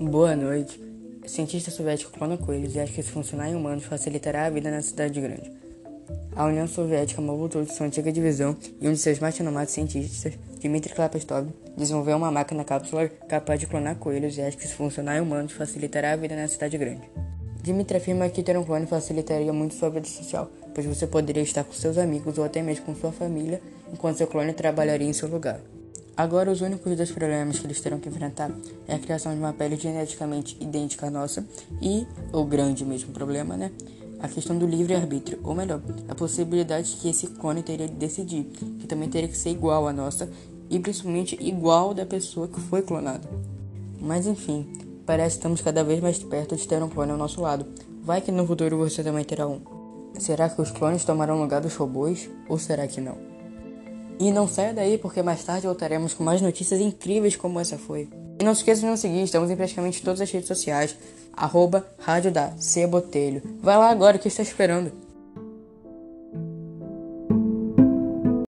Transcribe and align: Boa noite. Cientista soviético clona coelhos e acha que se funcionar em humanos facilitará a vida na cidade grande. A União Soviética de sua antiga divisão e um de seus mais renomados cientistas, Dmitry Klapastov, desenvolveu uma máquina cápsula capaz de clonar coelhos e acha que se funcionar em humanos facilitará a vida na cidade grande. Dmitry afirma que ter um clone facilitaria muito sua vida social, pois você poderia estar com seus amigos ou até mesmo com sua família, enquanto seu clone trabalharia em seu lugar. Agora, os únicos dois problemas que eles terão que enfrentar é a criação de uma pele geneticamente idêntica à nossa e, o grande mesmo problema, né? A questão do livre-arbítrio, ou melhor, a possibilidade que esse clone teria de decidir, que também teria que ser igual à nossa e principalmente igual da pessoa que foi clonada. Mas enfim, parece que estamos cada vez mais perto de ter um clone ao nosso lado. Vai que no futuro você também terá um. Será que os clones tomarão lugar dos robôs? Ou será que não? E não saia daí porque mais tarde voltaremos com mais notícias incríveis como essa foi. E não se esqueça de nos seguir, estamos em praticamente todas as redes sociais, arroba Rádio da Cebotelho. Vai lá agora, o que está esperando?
Boa 0.00 0.34
noite. 0.34 0.80
Cientista 1.26 1.70
soviético 1.70 2.12
clona 2.12 2.38
coelhos 2.38 2.74
e 2.74 2.80
acha 2.80 2.90
que 2.90 3.02
se 3.02 3.10
funcionar 3.10 3.50
em 3.50 3.54
humanos 3.54 3.84
facilitará 3.84 4.46
a 4.46 4.50
vida 4.50 4.70
na 4.70 4.80
cidade 4.80 5.20
grande. 5.20 5.52
A 6.34 6.46
União 6.46 6.66
Soviética 6.66 7.20
de 7.20 7.74
sua 7.74 7.86
antiga 7.86 8.10
divisão 8.10 8.56
e 8.80 8.88
um 8.88 8.94
de 8.94 8.98
seus 8.98 9.18
mais 9.18 9.36
renomados 9.36 9.74
cientistas, 9.74 10.38
Dmitry 10.58 10.94
Klapastov, 10.94 11.48
desenvolveu 11.76 12.16
uma 12.16 12.30
máquina 12.30 12.64
cápsula 12.64 13.10
capaz 13.28 13.60
de 13.60 13.66
clonar 13.66 13.96
coelhos 13.96 14.38
e 14.38 14.40
acha 14.40 14.56
que 14.56 14.66
se 14.66 14.72
funcionar 14.72 15.18
em 15.18 15.20
humanos 15.20 15.52
facilitará 15.52 16.12
a 16.12 16.16
vida 16.16 16.34
na 16.34 16.48
cidade 16.48 16.78
grande. 16.78 17.02
Dmitry 17.62 17.98
afirma 17.98 18.26
que 18.30 18.42
ter 18.42 18.56
um 18.56 18.64
clone 18.64 18.86
facilitaria 18.86 19.52
muito 19.52 19.74
sua 19.74 19.90
vida 19.90 20.06
social, 20.06 20.50
pois 20.74 20.86
você 20.86 21.06
poderia 21.06 21.42
estar 21.42 21.62
com 21.62 21.74
seus 21.74 21.98
amigos 21.98 22.38
ou 22.38 22.44
até 22.44 22.62
mesmo 22.62 22.86
com 22.86 22.94
sua 22.94 23.12
família, 23.12 23.60
enquanto 23.92 24.16
seu 24.16 24.26
clone 24.26 24.54
trabalharia 24.54 25.06
em 25.06 25.12
seu 25.12 25.28
lugar. 25.28 25.60
Agora, 26.16 26.50
os 26.50 26.60
únicos 26.60 26.96
dois 26.96 27.10
problemas 27.10 27.58
que 27.58 27.66
eles 27.66 27.80
terão 27.80 27.98
que 27.98 28.08
enfrentar 28.08 28.50
é 28.86 28.94
a 28.94 28.98
criação 28.98 29.32
de 29.32 29.38
uma 29.38 29.52
pele 29.52 29.76
geneticamente 29.76 30.56
idêntica 30.60 31.06
à 31.06 31.10
nossa 31.10 31.46
e, 31.80 32.06
o 32.32 32.44
grande 32.44 32.84
mesmo 32.84 33.12
problema, 33.12 33.56
né? 33.56 33.70
A 34.20 34.28
questão 34.28 34.58
do 34.58 34.66
livre-arbítrio, 34.66 35.40
ou 35.42 35.54
melhor, 35.54 35.80
a 36.08 36.14
possibilidade 36.14 36.96
que 37.00 37.08
esse 37.08 37.28
clone 37.28 37.62
teria 37.62 37.88
de 37.88 37.94
decidir, 37.94 38.44
que 38.78 38.86
também 38.86 39.08
teria 39.08 39.28
que 39.28 39.36
ser 39.36 39.50
igual 39.50 39.88
à 39.88 39.92
nossa 39.92 40.28
e 40.68 40.78
principalmente 40.78 41.38
igual 41.40 41.94
da 41.94 42.04
pessoa 42.04 42.46
que 42.46 42.60
foi 42.60 42.82
clonada. 42.82 43.26
Mas 43.98 44.26
enfim, 44.26 44.66
parece 45.06 45.36
que 45.36 45.38
estamos 45.38 45.62
cada 45.62 45.82
vez 45.82 46.00
mais 46.00 46.18
perto 46.18 46.54
de 46.54 46.68
ter 46.68 46.82
um 46.82 46.88
clone 46.88 47.12
ao 47.12 47.18
nosso 47.18 47.40
lado. 47.40 47.66
Vai 48.02 48.20
que 48.20 48.30
no 48.30 48.46
futuro 48.46 48.76
você 48.76 49.02
também 49.02 49.24
terá 49.24 49.46
um. 49.46 49.60
Será 50.18 50.48
que 50.50 50.60
os 50.60 50.70
clones 50.70 51.04
tomarão 51.04 51.40
lugar 51.40 51.62
dos 51.62 51.74
robôs? 51.76 52.28
Ou 52.48 52.58
será 52.58 52.86
que 52.86 53.00
não? 53.00 53.29
E 54.20 54.30
não 54.30 54.46
saia 54.46 54.74
daí 54.74 54.98
porque 54.98 55.22
mais 55.22 55.42
tarde 55.42 55.66
voltaremos 55.66 56.12
com 56.12 56.22
mais 56.22 56.42
notícias 56.42 56.78
incríveis 56.78 57.36
como 57.36 57.58
essa 57.58 57.78
foi. 57.78 58.06
E 58.38 58.44
não 58.44 58.54
se 58.54 58.60
esqueça 58.60 58.82
de 58.82 58.86
nos 58.86 59.00
seguir, 59.00 59.22
estamos 59.22 59.50
em 59.50 59.56
praticamente 59.56 60.02
todas 60.02 60.20
as 60.20 60.30
redes 60.30 60.46
sociais, 60.46 60.94
arroba 61.32 61.86
Rádio 61.98 62.30
da 62.30 62.52
Cebotelho. 62.58 63.42
Vai 63.62 63.78
lá 63.78 63.88
agora, 63.88 64.18
o 64.18 64.20
que 64.20 64.28
está 64.28 64.42
esperando? 64.42 64.92